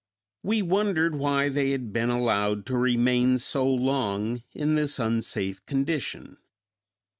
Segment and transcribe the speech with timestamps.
[0.41, 6.37] We wondered why they had been allowed to remain so long in this unsafe condition.